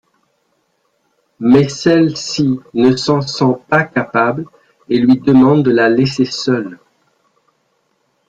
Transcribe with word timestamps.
Mais 1.41 1.69
celle-ci 1.69 2.59
ne 2.73 2.95
s'en 2.95 3.21
sent 3.21 3.59
pas 3.69 3.83
capable 3.83 4.45
et 4.89 4.97
lui 4.97 5.19
demande 5.19 5.63
de 5.63 5.69
la 5.69 5.89
laisser 5.89 6.25
seule. 6.25 6.79